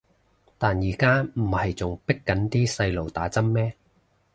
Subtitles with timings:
[0.57, 3.75] 但而家唔係仲迫緊啲細路打針咩